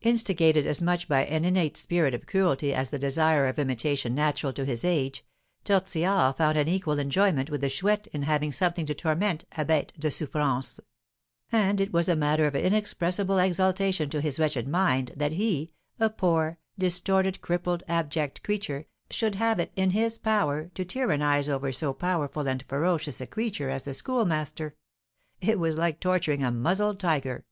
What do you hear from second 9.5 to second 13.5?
(a bête de souffrance); and it was a matter of inexpressible